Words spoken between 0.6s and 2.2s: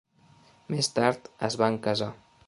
Més tard es van casar.